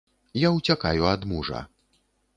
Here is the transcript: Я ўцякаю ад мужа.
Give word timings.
Я 0.43 0.49
ўцякаю 0.55 1.05
ад 1.13 1.29
мужа. 1.35 1.59